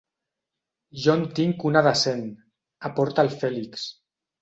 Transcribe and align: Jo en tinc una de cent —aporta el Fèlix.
Jo 1.03 1.15
en 1.19 1.27
tinc 1.41 1.67
una 1.73 1.85
de 1.89 1.93
cent 2.07 2.25
—aporta 2.35 3.27
el 3.29 3.35
Fèlix. 3.41 3.89